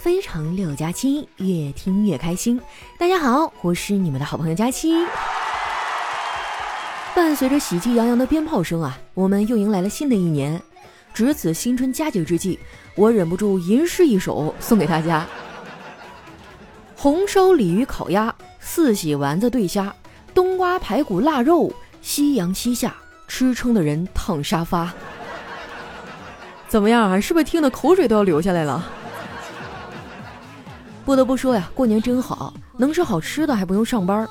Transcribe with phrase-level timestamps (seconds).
[0.00, 2.58] 非常六加七，越听越开心。
[2.96, 4.94] 大家好，我是你们的好朋友佳期。
[7.14, 10.58] 伴随着喜气洋洋的鞭炮声啊，我们又迎来了新的一年。
[11.12, 12.58] 值此新春佳节之际，
[12.94, 15.26] 我忍不住吟诗一首送给大家：
[16.96, 19.94] 红烧鲤鱼烤鸭，四喜丸子对虾，
[20.32, 21.70] 冬瓜排骨腊肉，
[22.00, 22.96] 夕阳西下，
[23.28, 24.90] 吃撑的人躺沙发。
[26.68, 27.20] 怎么样啊？
[27.20, 28.92] 是不是听的口水都要流下来了？
[31.10, 34.28] 不得不说呀，过年真好，能吃好吃的还不用上班。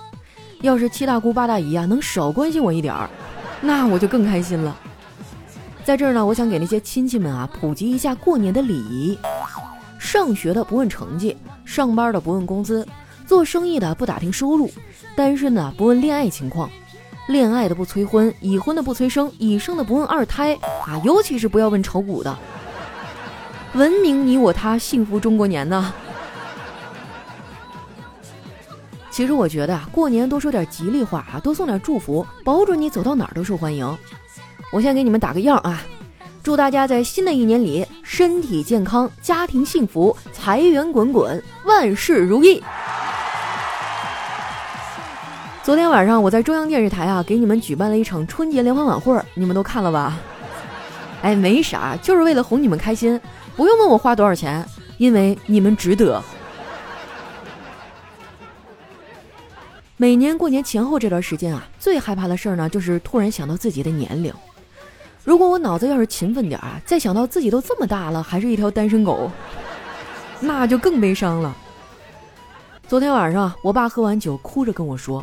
[0.62, 3.10] 要是七大姑八大姨啊能少关心我一点儿，
[3.60, 4.74] 那我就更开心了。
[5.84, 9.18] 在这儿呢，我想给那些亲戚们啊普及一下过年的礼仪：
[10.00, 12.88] 上学的不问成绩，上班的不问工资，
[13.28, 14.72] 做生意的不打听收入，
[15.18, 16.70] 单身的不问恋爱情况，
[17.28, 20.58] 恋爱的不催婚，已婚的不催生，已生的不问二胎
[20.88, 22.34] 啊，尤其是不要问炒股的。
[23.76, 25.94] 文明你我他，幸福中国年呢。
[29.12, 33.98] 其实我觉得啊，过年多说点吉利话啊，多送点祝福，保准你走到哪儿都受欢迎。
[34.72, 35.82] 我先给你们打个样啊，
[36.44, 42.64] 祝大家在新的一年里身体健康，家庭幸福，财源滚滚，万事如意。
[45.64, 50.18] 昨天晚上我在中央电视台啊，给你们举办了一场春节联欢晚会，你们都看了吧？
[51.22, 53.20] 哎，没啥，就是为了哄你们开心，
[53.56, 54.66] 不用问我花多少钱，
[54.98, 56.24] 因为你们值得。
[60.02, 64.34] 每年过年前后这段时间啊，最害怕的事儿呢，就是突然想到自己的年龄。
[65.26, 69.30] 如果我脑子要是勤奋点啊，再想到自己都这么大了，还是一条单身狗，
[70.40, 71.54] 那就更悲伤了。
[72.88, 75.22] 昨天晚上，我爸喝完酒，哭着跟我说：“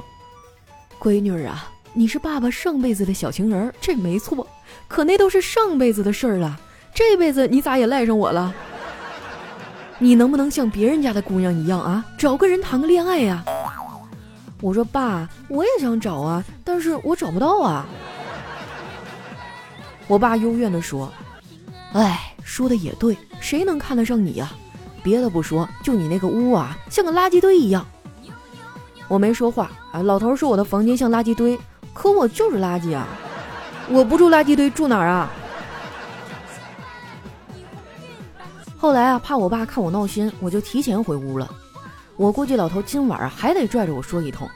[1.01, 4.47] 闺女啊，你是爸爸上辈子的小情人，这没错。
[4.89, 6.55] 可那都是上辈子的事儿了，
[6.95, 8.55] 这辈子你咋也赖上我了？
[9.99, 13.43] 你能不能像别人家的姑娘一样啊，找个人谈个恋爱呀？”
[14.61, 17.87] 我说爸，我也想找啊，但是我找不到啊。
[20.09, 21.13] 我爸幽怨地说
[21.93, 24.53] ：“哎，说的也对，谁能看得上你呀？
[25.03, 27.87] 别的不说，就你那个屋啊，像个垃圾堆一样。”
[29.09, 30.03] 我没说话啊。
[30.03, 31.59] 老头说我的房间像垃圾堆，
[31.93, 33.07] 可我就是垃圾啊！
[33.89, 35.31] 我不住垃圾堆，住哪儿啊？
[38.79, 41.49] 后来啊，怕我爸看我闹心，我就提前回屋了。
[42.17, 44.49] 我估计老头今晚还得拽着我说一通，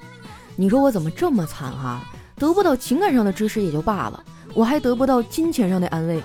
[0.57, 2.03] 你说我怎么这么惨啊？
[2.37, 6.23] 得不到情感上的支持也就罢了，我还得不到金钱上的安慰。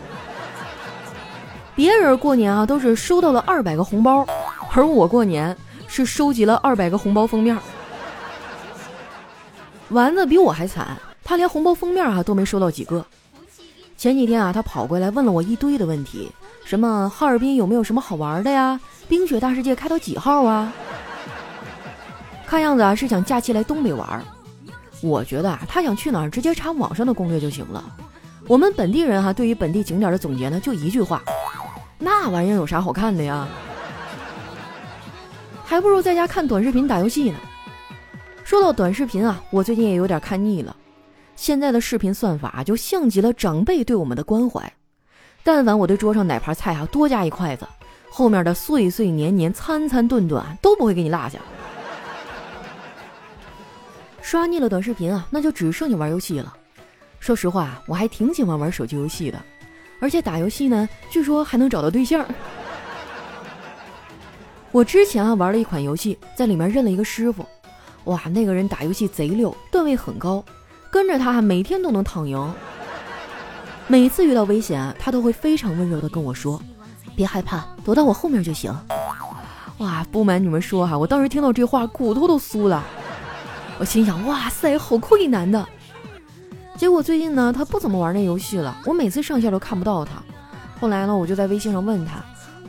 [1.76, 4.26] 别人过年啊都是收到了二百个红包，
[4.74, 5.56] 而我过年
[5.88, 7.58] 是收集了二百个红包封面。
[9.90, 13.06] 丸子比我还惨，他连红包封面啊都没收到几个。
[13.98, 16.32] 前几天啊，他跑过来问了我一堆的问题，
[16.64, 18.80] 什么哈尔滨有没有什么好玩的呀？
[19.10, 20.72] 冰雪大世界开到几号啊？
[22.46, 24.24] 看样子啊是想假期来东北玩儿，
[25.02, 27.84] 我觉得啊他想去哪儿直接查网上的攻略就行了。
[28.48, 31.22] 我们本地人哈对于本地景点的总结呢就一句话，
[31.98, 33.48] 那玩意儿有啥好看的呀？
[35.66, 37.40] 还不如在家看短视频打游戏呢。
[38.44, 40.76] 说到短视频啊，我最近也有点看腻了。
[41.36, 44.72] 现在的视频算法就像极了长辈对我们的关怀，
[45.44, 47.68] 但凡我对桌上哪盘菜啊多加一筷子，
[48.12, 51.40] 后面的岁岁年年、餐餐顿顿都不会给你落下。
[54.26, 56.52] 刷腻了短视频啊，那就只剩下玩游戏了。
[57.20, 59.40] 说实话，我还挺喜欢玩手机游戏的，
[60.02, 62.26] 而且打游戏呢，据说还能找到对象。
[64.74, 67.46] 我之前啊玩了一款游戏，在里面认了一个师傅，
[68.06, 70.44] 哇，那个人打游戏贼溜，段位很高，
[70.90, 72.52] 跟着他每天都能躺赢。
[73.86, 76.60] 每次遇到危险，他都会非常温柔的跟我说
[77.16, 78.76] ：“别害怕，躲到我后面就行。”
[79.78, 82.84] 哇，不瞒你们说哈，我当时听到这话，骨头都酥了。
[83.78, 85.68] 我心想，哇塞，好酷一男的。
[86.78, 90.14] 结果最近呢，他不怎么玩那游戏了，我每次上线都看不到他。
[90.80, 92.24] 后来呢，我就在微信上问他，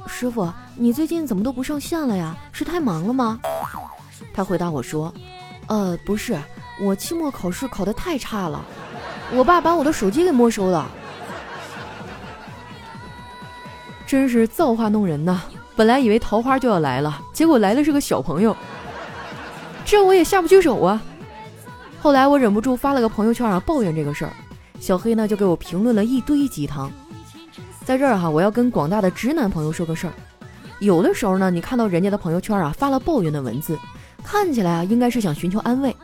[0.06, 2.36] 师傅，你最近怎么都不上线了呀？
[2.52, 3.40] 是太忙了吗？
[4.34, 5.12] 他回答我说，
[5.68, 6.36] 呃，不是，
[6.80, 8.64] 我期末考试考得太差了，
[9.32, 10.88] 我爸把我的手机给没收了。
[14.06, 15.42] 真是造化弄人呐！
[15.74, 18.56] 本来以为桃花就要来了，结果来的是个小朋友。
[19.86, 21.00] 这我也下不去手啊！
[22.00, 24.32] 后来我忍不住发了个朋友圈啊，抱怨这个事儿。
[24.80, 26.90] 小黑呢就给我评论了一堆鸡汤。
[27.84, 30.12] 在这儿哈，我要跟广大的直男朋友说个事儿：
[30.80, 33.78] 有的时候呢，你看到人家的朋友圈啊发了抱怨的文字，
[34.24, 35.94] 看起来啊应该是想寻求安慰，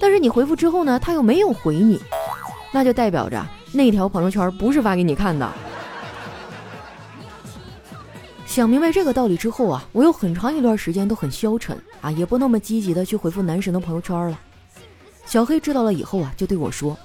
[0.00, 2.00] 但是你回复之后呢，他又没有回你，
[2.72, 5.46] 那就代表着那条朋友圈不是发给你看的。
[8.50, 14.36] 想明白这个道理之后啊，我有很长一段时间都很消沉啊，也不那么积极的去回复男神的朋友圈了。
[15.24, 16.98] 小黑知道了以后啊，就对我说：“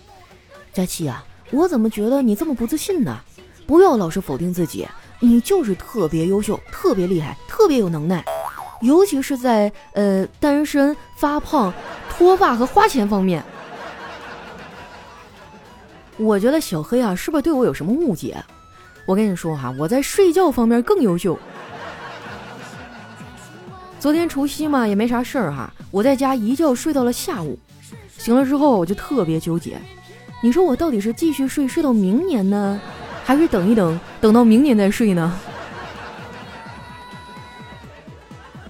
[0.74, 3.20] 佳琪啊，我怎么觉得你这么不自信呢？
[3.68, 4.88] 不要老是否定自己，
[5.20, 8.26] 你就是特别优秀、特别厉害、特别有能耐，
[8.82, 11.72] 尤其是在呃单身、发胖、
[12.10, 13.44] 脱发和花钱方面。”
[16.18, 18.44] 我觉得小黑啊，是不是对我有什么误解？
[19.06, 21.38] 我跟你说哈，我在睡觉方面更优秀。
[24.00, 27.58] 昨天除夕嘛，也没啥事儿哈，我在家一觉睡到了下午，
[28.18, 29.78] 醒了之后我就特别纠结，
[30.42, 32.80] 你说我到底是继续睡睡到明年呢，
[33.24, 35.40] 还是等一等，等到明年再睡呢？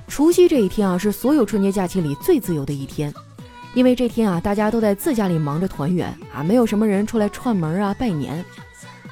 [0.08, 3.14] 除夕这一天啊，是所有春节假期里最自由的一天，
[3.74, 8.44] 因为这天啊，大家都在自家里忙着团圆啊，没有什么人出来串门啊拜年。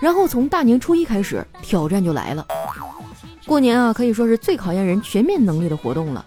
[0.03, 2.45] 然后从大年初一开始，挑战就来了。
[3.45, 6.25] 过年啊，可以说是最考验人全面能力的活动了。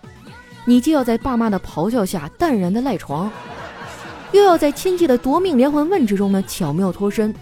[0.65, 3.31] 你既要在爸妈的咆哮下淡然的赖床，
[4.33, 7.35] 又要在亲戚的夺命连环问之中呢巧妙脱身。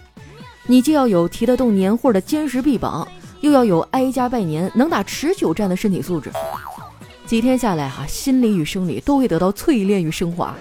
[0.66, 3.06] 你既要有提得动年货的坚实臂膀，
[3.40, 6.32] 又要有挨家拜年能打持久战的身体素质。
[7.26, 10.52] 几天下来哈，心理与生理都会得到淬炼与升华。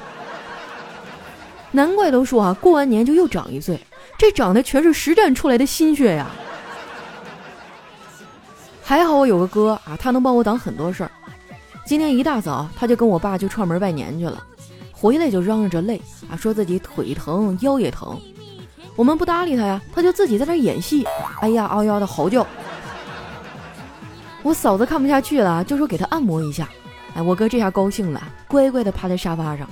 [1.71, 3.79] 难怪都说啊，过完年就又长一岁。
[4.18, 6.27] 这长的全是实战出来的心血呀！
[8.81, 11.12] 还好我有个哥啊，他能帮我挡很多事儿。
[11.86, 14.42] 今天一大早他就跟我爸去串门拜年去了，
[14.92, 18.19] 回来就嚷嚷着累啊，说自己腿疼腰也疼。
[18.95, 21.06] 我们不搭理他呀，他就自己在那演戏，
[21.42, 22.45] 哎呀嗷嗷的嚎叫。
[24.42, 26.69] 我嫂子看不下去了，就说给他按摩一下。
[27.15, 29.68] 哎，我哥这下高兴了，乖乖的趴在沙发上。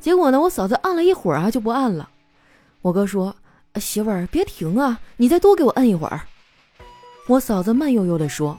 [0.00, 2.08] 结果呢，我嫂子按了一会儿啊就不按了。
[2.82, 3.34] 我哥说。
[3.76, 4.98] 媳妇儿，别停啊！
[5.16, 6.20] 你再多给我摁一会儿。
[7.28, 8.58] 我嫂子慢悠悠地说：“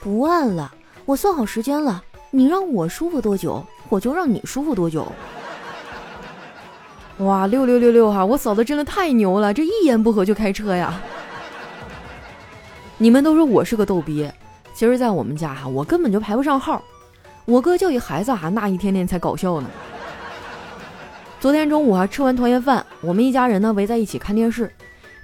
[0.00, 0.72] 不按了，
[1.04, 2.02] 我算好时间了。
[2.30, 5.06] 你让我舒服多久，我就让你舒服多久。”
[7.18, 8.24] 哇，六六六六哈！
[8.24, 10.98] 我嫂子真的太牛了，这一言不合就开车呀。
[12.98, 14.30] 你们都说我是个逗逼，
[14.72, 16.82] 其实，在我们家哈，我根本就排不上号。
[17.44, 19.68] 我哥教育孩子哈，那一天天才搞笑呢。
[21.38, 24.72] 昨天中午啊，吃完团圆饭，我们一家人呢围在一起看电视。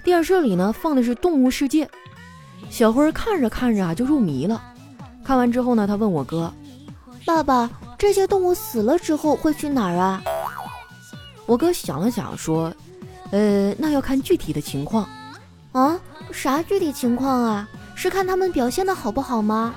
[0.03, 1.85] 电视里呢放的是《动物世界》，
[2.69, 4.61] 小辉看着看着啊就入迷了。
[5.23, 6.53] 看完之后呢，他问我哥
[7.25, 10.21] ：“爸爸，这些动物死了之后会去哪儿啊？”
[11.47, 12.71] 我哥想了想说
[13.31, 15.09] ：“呃，那要看具体的情况。
[15.71, 15.99] 啊，
[16.31, 17.67] 啥具体情况啊？
[17.95, 19.73] 是看他们表现的好不好吗？”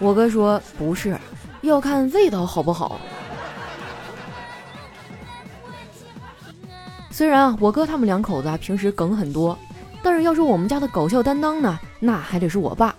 [0.00, 1.16] 我哥说：“不是，
[1.60, 2.98] 要看味道好不好。”
[7.14, 9.56] 虽然啊，我哥他们两口子啊平时梗很多，
[10.02, 12.92] 但是要说我们家的搞笑担当呢，那还得是我爸。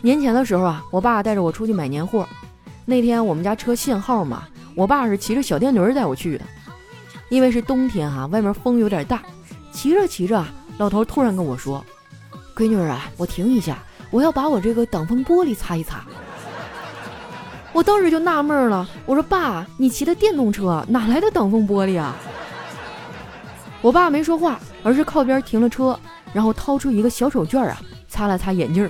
[0.00, 2.24] 年前的时候啊，我爸带着我出去买年货，
[2.84, 4.44] 那天我们家车限号嘛，
[4.76, 6.44] 我爸是骑着小电驴带我去的。
[7.28, 9.20] 因为是冬天哈，外面风有点大，
[9.72, 10.44] 骑着骑着，
[10.78, 11.84] 老头突然跟我说
[12.54, 13.78] ：“闺女啊，我停一下，
[14.12, 16.04] 我要把我这个挡风玻璃擦一擦。”
[17.74, 22.14] 我当时就纳闷了，我说：“爸，你骑的电动车哪来的挡风玻璃啊？”
[23.82, 25.98] 我爸没说话，而是靠边停了车，
[26.32, 28.88] 然后掏出一个小手绢啊，擦了擦眼镜。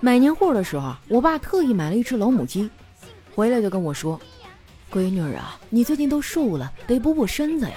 [0.00, 2.68] 买年货的时候，我爸特意买了一只老母鸡，
[3.34, 4.18] 回来就跟我说
[4.90, 7.76] ：“闺女啊，你最近都瘦了，得补补身子呀。”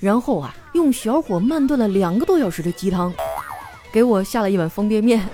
[0.00, 3.14] 然后啊，用小火慢炖了两个多小时的鸡汤，
[3.92, 5.24] 给我下了一碗方便面。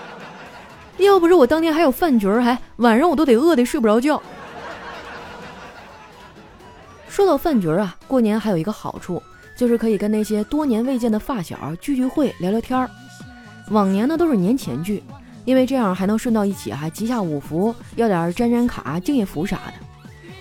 [0.98, 4.22] 要不是我当天还有饭局儿，还晚上我都得饿得睡不着觉。
[7.10, 9.20] 说到饭局啊，过年还有一个好处，
[9.56, 12.88] 就是可以跟那些多年未见的发小聚聚会、聊聊天儿。
[13.70, 15.02] 往年呢都是年前聚，
[15.44, 19.72] 因为这样还能顺到一起，啊集下五福，要点粘粘卡、敬业福啥的。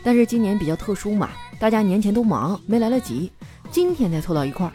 [0.04, 3.32] 但是今年比较特殊嘛，大家年前都忙，没来得及，
[3.72, 4.72] 今天才凑到一块儿。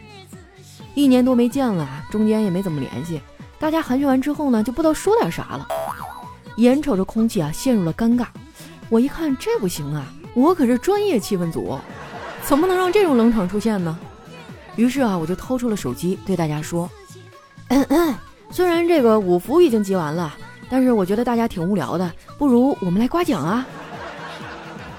[0.95, 3.21] 一年多没见了，中间也没怎么联系，
[3.57, 5.65] 大家寒暄完之后呢，就不知道说点啥了。
[6.57, 8.27] 眼瞅着空气啊陷入了尴尬，
[8.89, 10.05] 我一看这不行啊。
[10.35, 11.79] 我可是专业气氛组，
[12.43, 13.97] 怎么能让这种冷场出现呢？
[14.75, 16.89] 于是啊，我就掏出了手机，对大家说
[17.69, 18.13] ：“嗯嗯，
[18.51, 20.35] 虽然这个五福已经集完了，
[20.69, 23.65] 但是我觉得大家挺无聊的，不如我们来刮奖啊！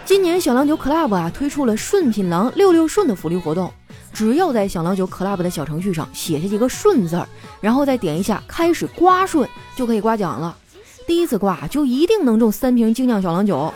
[0.06, 3.70] 今年小郎酒 Club 啊推出了顺品郎六六顺的福利活动，
[4.14, 7.28] 只要在小郎酒 Club 的小程序上写下几个顺字儿，
[7.60, 10.56] 然后再点一下开始刮顺，就可以刮奖了。
[11.06, 13.70] 第一次刮就一定能中三瓶精酿小郎酒。”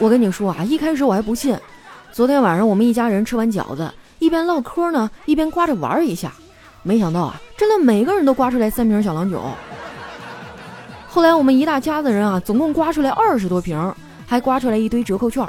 [0.00, 1.54] 我跟你说啊，一开始我还不信。
[2.10, 6.32] 昨天晚上我们一家人吃完饺子，一边唠嗑呢，一边刮着玩一下。
[6.82, 9.42] 没想到啊，真的每个人都刮出来三瓶小郎酒。
[11.06, 13.94] 后来我们一大家子人啊，总共刮出来二十多瓶，
[14.26, 15.46] 还刮出来一堆折扣券。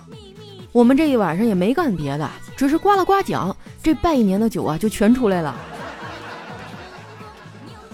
[0.73, 5.55] 我们这一晚上也没干别的，只是刮了刮奖，这拜年的酒啊就全出来了。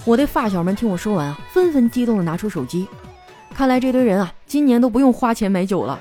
[0.05, 2.87] 我的发小们听我说完啊，纷纷激动的拿出手机。
[3.53, 5.99] 看来这堆人啊，今年都不用花钱买酒了。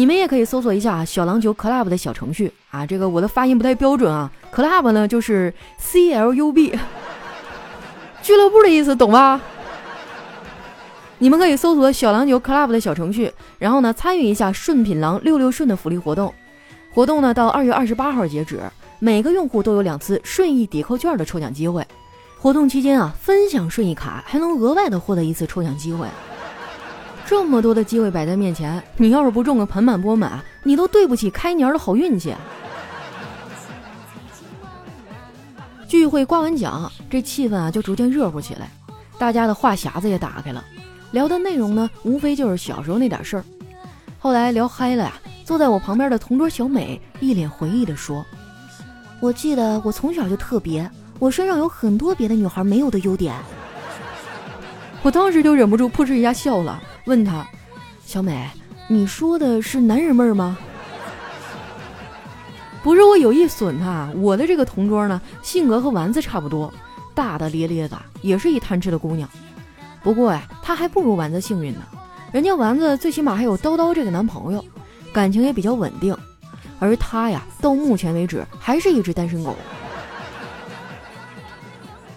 [0.00, 6.74] 你们也可以搜索一下小郎酒 Club 的小程序啊，这个我的发音不太标准啊，Club 呢就是 C L U B，
[8.22, 9.38] 俱乐部的意思，懂吧？
[11.18, 16.32] 你们可以搜索小郎酒 Club 的小程序，然后呢参与一下顺品郎六六顺的福利活动。
[16.94, 18.58] 活动呢到二月二十八号截止，
[19.00, 21.86] 每个用户都有两次顺义抵扣券的抽奖机会。
[22.38, 26.06] 活动期间啊，分享顺义卡还能额外的获得一次抽奖机会。
[27.30, 32.34] 这么多的机会摆在面前，你要是不中个盆满钵满，你都对不起开年的好运气。
[35.86, 38.68] 聚会刮完奖，这气氛啊就逐渐热乎起来，
[39.16, 40.64] 大家的话匣子也打开了。
[41.12, 43.44] 聊的内容呢，无非就是小时候那点事儿。
[44.18, 45.12] 后来聊嗨了呀，
[45.44, 48.26] 坐在我旁边的同桌小美一脸回忆地说
[49.22, 53.36] ：“我记得我从小就特别，我身上有很多别的女孩没有的优点。”
[55.02, 57.46] 我当时就忍不住扑哧一下笑了，问他
[58.04, 58.48] ：“小美，
[58.88, 60.56] 你说的是男人味儿吗？”
[62.82, 66.72] 不是我有意损他，我的这个同桌呢，性格和丸子差不多，
[67.14, 69.28] 大大咧咧的，也是一贪吃的姑娘。
[70.02, 71.82] 不过呀，她还不如丸子幸运呢。
[72.32, 74.64] 人家丸子最起码还有叨叨这个男朋友，
[75.12, 76.16] 感情也比较稳定。
[76.78, 79.54] 而她呀，到目前为止还是一只单身狗。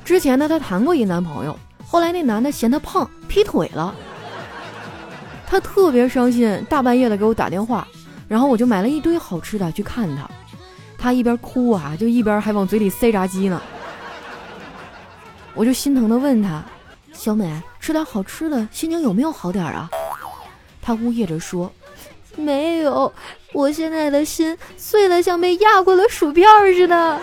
[0.05, 3.93] 之前呢，她谈过一男朋友，后来那男的嫌她胖，劈腿了。
[5.53, 7.87] 他特别伤心，大半夜的给我打电话，
[8.27, 10.27] 然后我就买了一堆好吃的去看他。
[10.97, 13.61] 他一边哭啊，就一边还往嘴里塞炸鸡呢。
[15.53, 16.63] 我就心疼的问他。
[17.11, 19.87] 小美，吃点好吃的，心情有没有好点啊？
[20.81, 21.71] 他呜咽着说
[22.35, 23.13] ：“没有，
[23.53, 27.19] 我现在的心碎的像被压过的薯片似的。”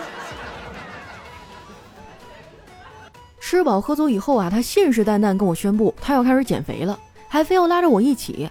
[3.41, 6.97] 吃饱喝足以后啊，他信誓旦旦跟我宣布，他要开始减肥了，
[7.31, 8.49] 还非要拉着我一起。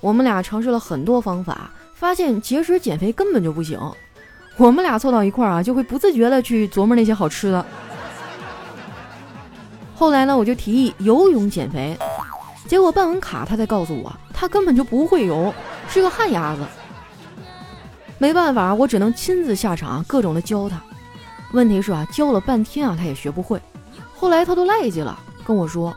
[0.00, 3.78] 我们俩尝试了很多方法，发现节食减肥根本就不行。
[4.56, 7.64] 我们俩凑到一块儿啊，就会不自觉的去琢磨那些好吃的。
[9.94, 11.96] 后来呢，我就提议游泳减肥，
[12.66, 15.54] 结果办完卡，他才告诉我，他根本就不会游，
[15.88, 16.62] 是个旱鸭子。
[18.18, 20.82] 没办法，我只能亲自下场，各种的教他。
[21.52, 23.62] 问题是啊，教了半天啊，他也学不会。
[24.16, 25.96] 后来他都赖叽了，跟我说：“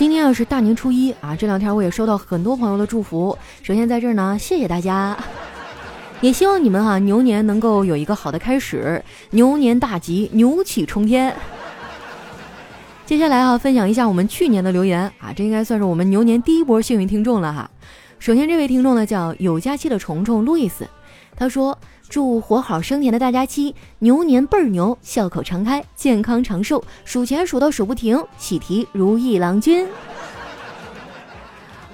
[0.00, 3.36] 今天啊是大年初一啊，这两天我也收到很多朋友的祝福。
[3.62, 5.14] 首先在这儿呢，谢谢大家，
[6.22, 11.36] 也希望你们哈牛年能够有一个好的开始，牛年大吉，牛气冲天。
[13.04, 17.70] 接下来啊，分享一下我们去年的留言啊，这应该算是我们牛年第一波幸运听众了哈。
[18.18, 20.88] 首先这位听众呢叫有假期的虫虫路易斯，
[21.36, 21.76] 他说。
[22.10, 29.86] 祝活好生甜的大家期牛年倍儿牛，笑口常开，健康长寿，数钱数到数不停，喜提如意郎君。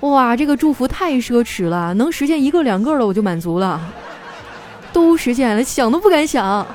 [0.01, 3.79] 哇，这个祝福太奢侈了，能实现一个两个的我就满足了，
[4.91, 6.67] 都实现了，想都不敢想。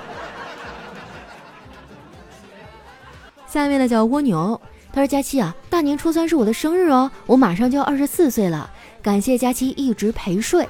[3.47, 4.61] 下面的叫蜗牛，
[4.93, 8.69] 他说：“佳期啊，大年初三是我的生日哦，我马上就要二十四岁了，
[9.01, 10.69] 感谢佳期一直陪睡。”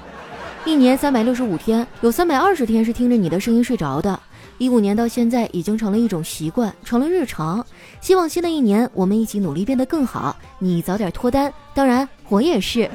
[0.63, 4.17] 一年三百六十五天，有三百二十天是听着你的声音睡着的。
[4.59, 7.65] 一五年到现在已经成了一种习惯，成了日常。
[7.99, 12.89] 希望新的一年我们一起努力变得更好，你早点脱单，当然我也是。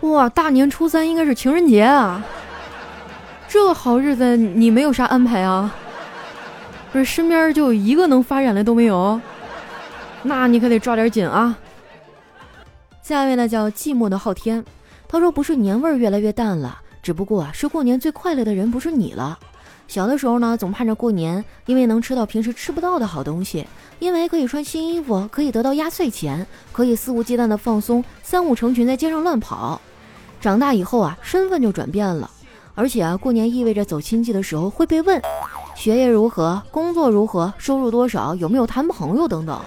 [0.00, 2.24] 哇，大年初三应该是情人节啊！
[3.46, 5.74] 这好日子你没有啥安排啊？
[6.92, 9.20] 不是身边就一个能发展的都没有？
[10.22, 11.58] 那你可得抓点紧啊！
[13.02, 14.64] 下一位呢叫寂寞的昊天。
[15.08, 19.38] 他说：“不是年味儿越来越淡了，只不过啊，是过年最快乐的人不是你了。
[19.88, 23.64] 小的时候呢，总盼着过年，因为能吃到平时吃不到的好东西，
[24.00, 29.80] 因为可以穿新衣服，可以得到压岁钱，可以肆无忌惮的放松，三五成群在街上乱跑。
[30.40, 32.28] 长大以后啊，身份就转变了，
[32.74, 35.22] 而且啊，过年意味着走亲戚的时候会被问：
[35.76, 36.60] 学业如何？
[36.72, 37.54] 工作如何？
[37.56, 38.34] 收入多少？
[38.34, 39.28] 有没有谈朋友？
[39.28, 39.60] 等等。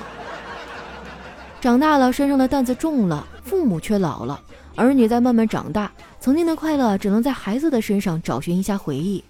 [1.61, 4.39] 长大了，身上的担子重了，父母却老了，
[4.79, 9.21] 儿女在慢慢长大，曾经的快乐只能在孩子的身上找寻一下回忆。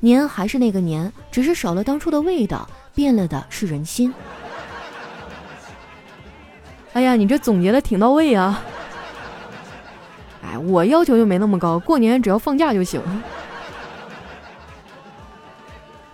[0.00, 4.12] 年还是那个年，只是少了当初的味道，变了的是人心。
[6.94, 8.60] 哎呀，你这总结的挺到位啊！
[10.42, 13.00] 哎，我要求就没那么高，过年只要放假就行。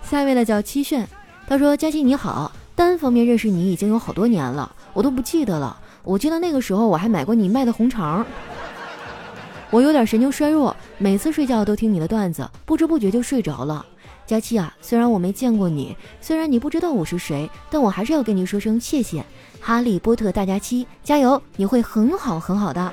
[0.03, 1.09] 下一位呢叫七炫，
[1.47, 5.81] 他说：“佳琪你好，单方面认识你已经有好多年了，我都不记得了。
[6.03, 8.27] 我记得那个时候我还买过你卖的红肠。
[9.71, 13.85] 我有点神经衰弱，每次睡觉都听你的段子，不知不觉就睡着了。
[14.27, 19.25] 佳期啊，虽然我没见过你，虽然你不知道我是谁，但我还是要跟你说声谢谢。
[19.61, 22.93] 哈利波特大家期，加油，你会很好很好的。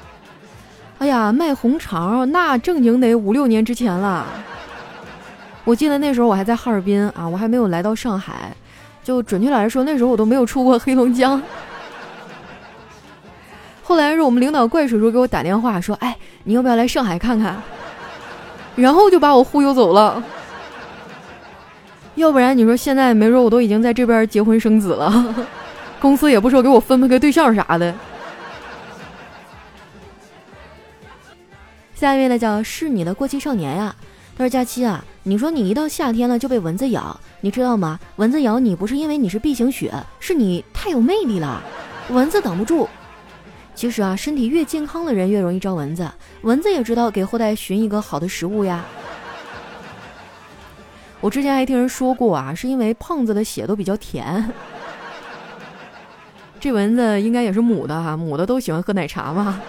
[0.98, 4.26] 哎呀，卖红肠那正经得五六年之前了。
[5.64, 8.54] 我记得那时候我还在哈尔滨啊，我还没有来到上海，
[9.04, 11.40] 就准确来说，那时候我都没有出过黑龙江。
[13.92, 17.60] 后来是我们领导怪叔叔给我打电话说：“哎，你要不要来上海看看？”
[18.74, 20.24] 然后就把我忽悠走了。
[22.14, 25.46] 要不然你说现在没准我都已经在这边结婚生子了，
[26.00, 27.94] 公司也不说给我分配个对象啥的。
[31.94, 33.94] 下一位呢叫是你的过气少年呀，
[34.38, 38.00] 他说：“佳期啊，你说你一到夏天了就被蚊子咬，你知道吗？
[38.16, 41.62] 蚊子咬你不是因为你是 B 型血，是你太有魅力了，
[42.08, 42.88] 蚊子挡不住。”
[43.74, 46.08] 其实啊，身体越健康的人越容易招蚊子。
[46.42, 48.84] 蚊子也知道给后代寻一个好的食物呀。
[51.20, 54.52] 我之前还听人说过啊，是因为胖子的血都比较甜。
[56.60, 59.60] 这蚊子应该也是母的哈，母的都喜欢喝奶茶嘛。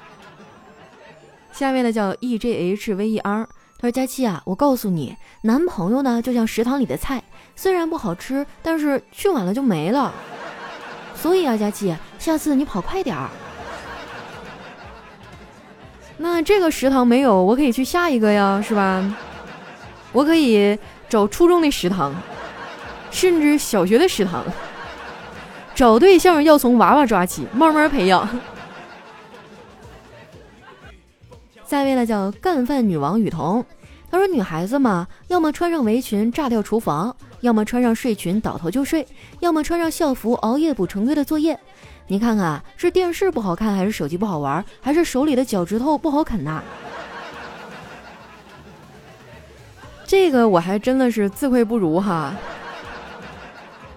[1.52, 3.46] 下面呢叫 E J H V E R，
[3.78, 7.22] 他说：“佳期啊，我告诉你，男朋友呢就像食堂里的菜，
[7.54, 10.14] 虽然不好吃，但是去晚了就没了。”
[11.20, 13.28] 所以啊，佳琪，下次你跑快点儿。
[16.16, 19.04] 那这个食堂没有，我可以去下一个呀，是吧？
[20.12, 20.78] 我可以
[21.08, 22.14] 找初中的食堂，
[23.10, 24.42] 甚至小学的食堂。
[25.74, 28.28] 找对象要从娃娃抓起，慢慢培养。
[31.64, 33.64] 下一位呢，叫干饭女王雨桐。
[34.10, 39.06] 他说：“女孩子嘛，要么穿上围裙炸掉厨房。”要么穿上睡裙倒头就睡，
[39.38, 41.58] 要么穿上校服熬夜补成堆的作业。
[42.06, 46.60] 你看看，是电视不好看，还是手机不好玩，还是手里的脚趾头不好啃呐？
[50.04, 52.34] 这个我还真的是自愧不如哈。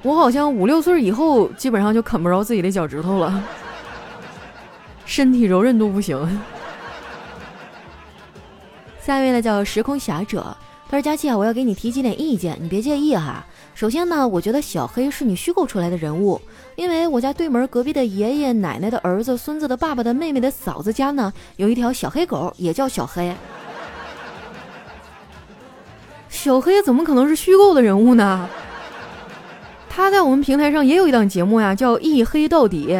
[0.04, 3.44] 我好像五六岁以后，基本上就啃不着自己的脚趾头了，
[5.06, 6.40] 身体柔韧度不行。
[9.06, 10.56] 下一位呢，叫时空侠者。
[10.90, 13.46] 他说：“佳琪啊，我要给你提几点意见，你别介意哈。
[13.76, 16.40] 首先呢，我觉得小黑是你虚构出来的人物，
[16.76, 23.36] 因为我家对门隔壁的爷爷奶奶的儿子、孙子的爸爸的妹妹的嫂子家呢，有一条小黑狗，也叫小黑。
[26.30, 28.48] 小黑怎么可能是虚构的人物呢？
[29.90, 32.98] 他在我们平台上也有一档节目呀，叫一黑到底。”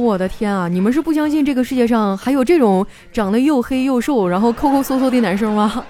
[0.00, 0.66] 我的天啊！
[0.66, 5.84] 你们是不相信这个世界上还有这种长得又黑又瘦，然后抠抠搜搜的男生吗？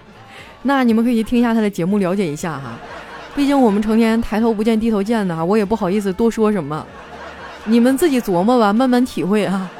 [0.62, 2.78] 那你们可以听一下他的节目，了解一下哈。
[3.34, 6.86] 毕竟我们成天抬头不见低头见的，我也不好意思多说什么。
[7.64, 9.70] 你们自己琢磨吧，慢慢体会啊。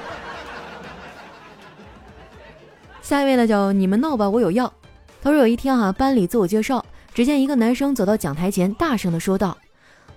[3.00, 4.70] 下一位呢，叫你们闹吧，我有药。
[5.22, 9.56] 他说有一天哈，班里自我介绍，只见一个男生走到讲台前，大声的说道：“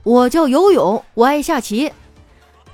[0.04, 1.90] 我叫游泳，我爱下棋。”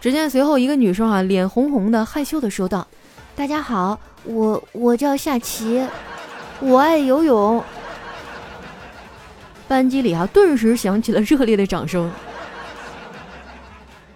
[0.02, 2.88] 只见随后一个女生啊，脸红红的，害羞的说道
[3.36, 5.86] ：“大家好，我我叫夏琪，
[6.62, 7.62] 我爱游泳。”
[9.68, 12.10] 班级里啊，顿时响起了热烈的掌声。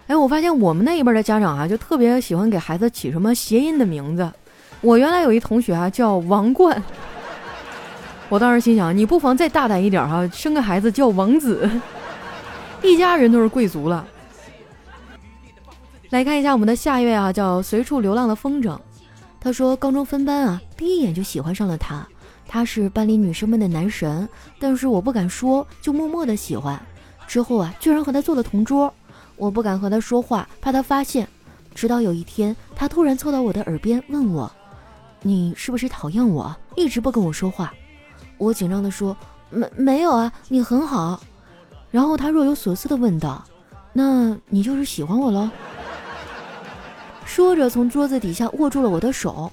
[0.07, 4.31] 哎，我发现我们那一辈的家长啊，就特别喜欢给孩子起什么谐音的名字。
[4.79, 6.81] 我原来有一同学啊，叫王冠。
[8.29, 11.69] 我当时心想，你不妨再大胆一点哈，生个孩子叫王子，
[12.81, 14.07] 一家人都是贵族了。
[16.13, 18.77] 来看一下我们的下一位啊，叫随处流浪的风筝。
[19.39, 22.07] 他说，高中分班啊，第一眼就喜欢上了他。
[22.47, 26.79] 他是班里女生们的男神，但是我不敢说，就默默的喜欢。
[27.25, 28.93] 之后啊，居然和他做了同桌。
[29.37, 31.27] 我不敢和他说话，怕他发现。
[31.73, 34.51] 直到有一天，他突然凑到我的耳边问我
[35.23, 37.73] ：“你是不是讨厌我，一直不跟我说话？”
[38.37, 39.17] 我紧张的说
[39.49, 41.19] ：“没没有啊，你很好。”
[41.89, 43.43] 然后他若有所思的问道
[43.91, 45.49] ：“那你就是喜欢我喽？”
[47.25, 49.51] 说着，从桌子底下握住了我的手。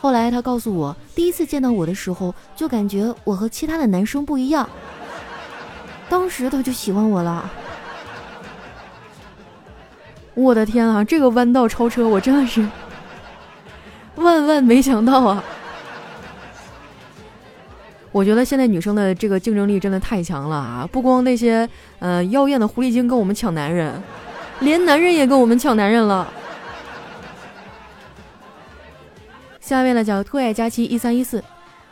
[0.00, 4.68] 后来他告诉我，第一次见到我的时候，就感觉我和其他的男生不一样。
[6.08, 7.50] 当时他就喜欢我了。
[10.34, 12.64] 我的天啊，这个弯道超车，我真的是
[14.14, 15.42] 万万没想到啊！
[18.12, 20.88] 我觉得现在女生的这个竞争力真的太强了啊！
[20.90, 24.00] 不光那些呃妖艳的狐狸精跟我们抢男人，
[24.60, 26.32] 连男人也跟我们抢男人了。
[29.68, 31.44] 下面呢叫特爱佳期一三一四，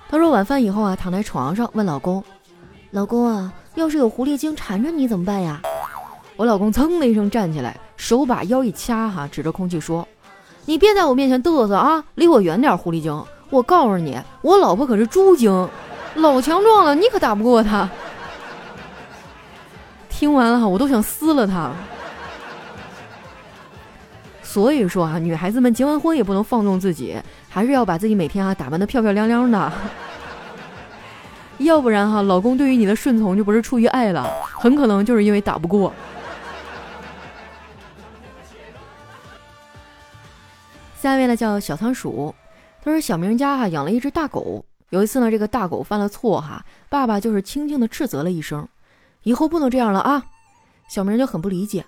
[0.08, 2.24] 他说晚饭以后啊，躺在床上问老公
[2.90, 5.60] ：“老公啊，要是有狐狸精缠着你怎么办呀？”
[6.36, 10.08] 我老公噌的一声站起来，手把腰一掐，哈，指着空气说
[10.64, 13.22] ：“你别在我面前嘚瑟啊，离我远点，狐狸精！
[13.50, 15.68] 我告诉你，我老婆可是猪精，
[16.14, 17.86] 老强壮了，你可打不过她。”
[20.08, 21.70] 听完了哈，我都想撕了他。
[24.42, 27.14] 所以说啊，女孩子们结完婚也不能放纵自己，
[27.56, 29.72] 还是要把自己每天啊打扮的漂漂亮亮的，
[31.56, 35.90] 要不然哈，老公对于你的顺从就不是出于爱了，很可能就是因为打不过。
[41.00, 42.34] 下一位呢叫小仓鼠，
[42.84, 48.68] 他说小明家哈养了一只大狗，有一次呢这个大狗犯了错哈，爸爸就是轻轻的斥责了一声，
[49.22, 50.22] 以后不能这样了啊，
[50.90, 51.86] 小明就很不理解。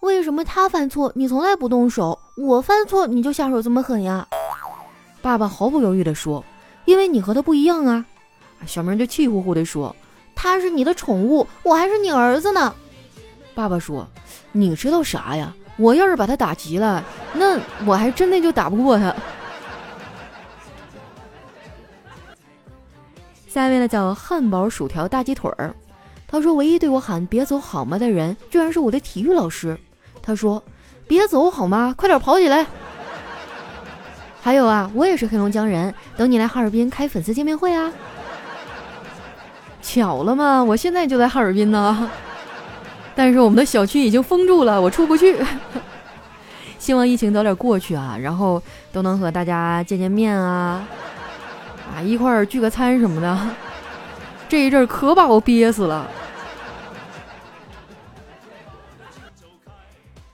[0.00, 4.26] 为什么他犯错你从来不动手，我犯错你就下手这么狠呀？
[5.22, 6.44] 爸爸毫不犹豫地说
[6.86, 8.04] ：“因为你和他不一样啊。”
[8.66, 9.94] 小明就气呼呼地说
[10.34, 12.74] ：“他是你的宠物，我还是你儿子呢。”
[13.54, 14.06] 爸爸说
[14.52, 15.54] ：“你知道啥呀？
[15.76, 17.02] 我要是把他打急了，
[17.34, 19.14] 那我还真的就打不过他。
[23.48, 25.74] ”下一位呢叫汉堡薯条大鸡腿儿，
[26.28, 29.78] 他说：“唯一对我喊别走好吗的人，居然是我的体育老师。”
[30.22, 30.62] 他说
[31.08, 31.94] ：“别走好吗？
[31.96, 32.66] 快点跑起来！”
[34.42, 37.92] 还有啊，我也是黑龙江人，等你来哈尔滨开粉丝见面会啊！
[39.82, 40.62] 巧了吗？
[40.62, 42.10] 我现在就在哈尔滨呢，
[43.14, 45.36] 但是我们的小区已经封住了，我出不去。
[46.78, 50.86] 希望疫情早点过去啊，然后都能和大家见见面啊，
[51.94, 53.38] 啊，一块儿聚个餐什么的。
[54.48, 56.08] 这一阵儿可把我憋死了。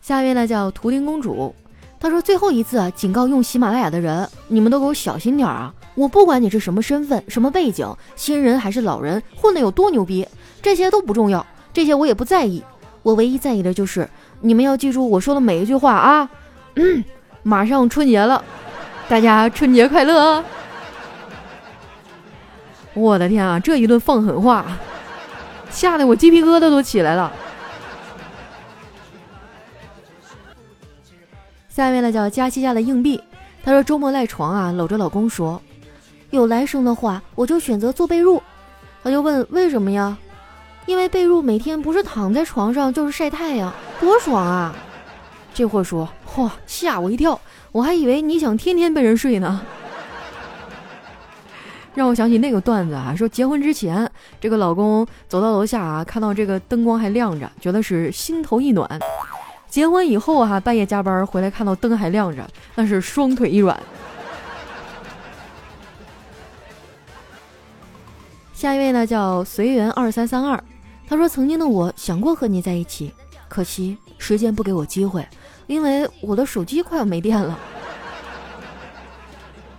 [0.00, 1.52] 下一位呢叫图灵公主，
[1.98, 5.72] 他说最后一次啊警告用喜马拉雅的人，你们都给我小心点啊！
[5.94, 10.26] 我不管你是什么身份、什么背景，新人还是老人，混的有多牛逼，
[10.60, 12.62] 这些都不重要，这些我也不在意。
[13.02, 14.08] 我唯一在意的就是
[14.40, 16.28] 你们要记住我说的每一句话啊！
[16.74, 17.02] 嗯，
[17.42, 18.44] 马上春节了，
[19.08, 20.44] 大家春节快乐！
[22.92, 24.66] 我的天啊，这一顿放狠话，
[25.70, 27.32] 吓得我鸡皮疙瘩都起来了。
[31.76, 33.20] 下面呢叫佳期家的硬币，
[33.62, 35.60] 他说周末赖床啊，搂着老公说，
[36.30, 38.40] 有来生的话，我就选择做被褥。
[39.04, 40.16] 他就问为什么呀？
[40.86, 44.74] 因为被褥每天不是躺在床上就是晒太阳，多爽啊！
[45.52, 47.38] 这货说，嚯，吓我一跳，
[47.72, 49.60] 我还以为你想天天被人睡呢。
[51.94, 54.10] 让我想起那个段子啊，说结婚之前，
[54.40, 58.98] 这个老公走到楼下啊，看到这个灯光还亮着，觉得是心头一暖。
[59.76, 63.78] 结婚以后哈，半夜加班回来看到灯还亮着，那是双腿一软。
[68.54, 70.58] 下一位呢叫随缘二三三二，
[71.06, 73.12] 他说曾经的我想过和你在一起，
[73.50, 75.28] 可惜时间不给我机会，
[75.66, 77.58] 因为我的手机快要没电了。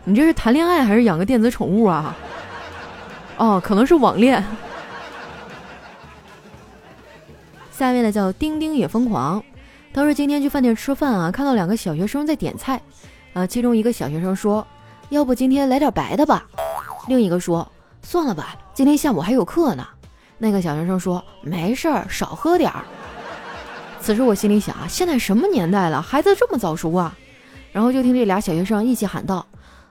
[0.04, 2.16] 你这是谈恋爱还是养个电子宠物啊？
[3.38, 4.46] 哦，可能是网恋。
[7.72, 9.44] 下一位呢叫丁丁也疯狂。
[9.94, 12.80] 他说今天去饭店吃饭啊，看到两个小学生在点菜，
[13.34, 14.66] 啊，其中一个小学生说
[15.10, 16.46] ：“要不今天来点白的吧？”
[17.10, 17.68] 另一个说
[18.04, 19.88] ：“算了吧，今天下午还有课呢。”
[20.38, 22.86] 那个小学生说：“没事儿，少喝点儿。”
[24.00, 27.18] 此时我心里想啊，现在什么年代了，孩子这么早熟啊？
[27.72, 29.46] 然后就听这俩小学生一起喊道：“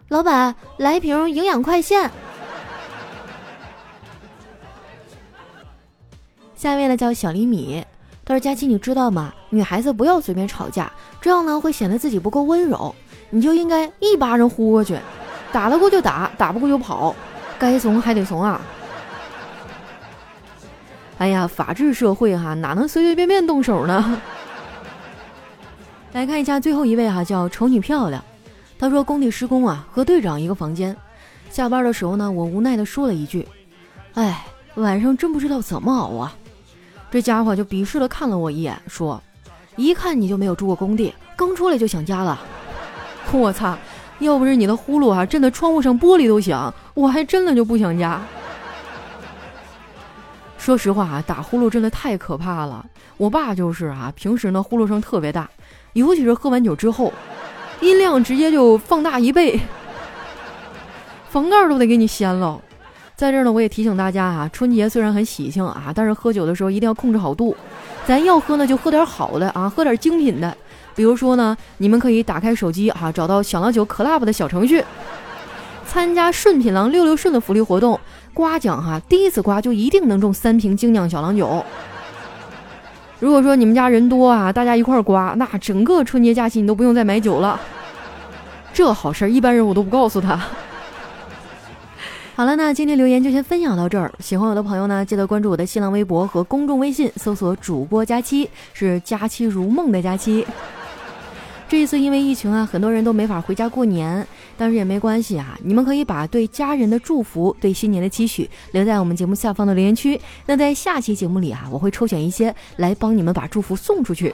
[0.08, 2.08] 老板，来一瓶营养快线。”
[6.54, 7.84] 下一位呢叫小厘米。
[8.24, 9.32] 他说：“佳琪，你知道吗？
[9.56, 12.94] 女孩子不要随便吵架，这样呢会显得自己不够温柔。
[13.30, 14.96] 你就应该一巴掌呼过去，
[15.50, 17.16] 打得过就打，打不过就跑，
[17.58, 18.60] 该怂还得怂啊！
[21.18, 24.20] 哎呀，法治社会哈，哪能随随便便动手呢？
[26.12, 28.22] 来看一下最后一位哈，叫丑女漂亮。
[28.78, 30.94] 他说工地施工啊，和队长一个房间。
[31.50, 33.48] 下班的时候呢，我无奈的说了一句：
[34.14, 36.36] 哎，晚上真不知道怎么熬啊。”
[37.10, 39.22] 这家伙就鄙视的看了我一眼，说
[39.76, 42.40] ：“一看你就没有住过工地，刚出来就想家了。”
[43.32, 43.76] 我操，
[44.20, 48.20] 要不是你的呼噜啊震得窗户上玻璃都响，我还真的就不想家。
[50.58, 52.84] 说实话啊，打呼噜真的太可怕了。
[53.16, 55.48] 我爸就是啊，平时呢呼噜声特别大，
[55.92, 57.12] 尤其是喝完酒之后，
[57.80, 59.60] 音量直接就放大一倍，
[61.28, 62.60] 房盖都得给你掀了。
[63.16, 67.56] 在这儿呢，我也提醒大家啊，春节虽然很喜庆啊，但是喝酒的时候一定要控制好度。
[68.04, 70.54] 咱要喝呢，就喝点好的啊，喝点精品的。
[70.94, 74.84] 比如说呢，你们可以打开手机啊，找到小郎酒 Club 的小程序，
[75.86, 77.98] 参加顺品郎六六顺的福利活动，
[78.34, 81.64] 刮奖哈，第一次刮就一定能中三瓶精酿小郎酒。
[83.18, 87.58] 如果说你们家人多啊，大家一块儿刮，那整个春节假期你都不用再买酒了。
[88.74, 90.38] 这好事儿，一般人我都不告诉他。
[92.36, 94.12] 好了，那今天留言就先分享到这儿。
[94.20, 100.46] 喜欢我的朋友呢，记得关注我的新浪微博和公众微信，搜索“主播佳期”，是“佳期如梦”的佳期。
[101.66, 104.24] 这一次因为疫情啊，很多人都没法回家过年，
[104.58, 110.20] 但是也没关系啊，你们可以把对家人的祝福、对新年的期许留在我们节目下方的留言区。
[110.44, 114.30] 那在下期节目里啊，我会抽选一些来帮你们把祝福送出去。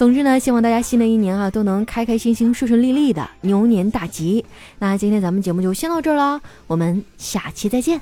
[0.00, 4.42] 总之呢，希望大家新的一年啊都能开开心心、顺顺利利的，牛年大吉。
[4.78, 8.00] 那今天咱们节目就先到这儿了，我们下期再见。